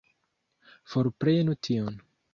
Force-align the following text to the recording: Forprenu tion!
Forprenu 0.93 1.57
tion! 1.69 2.05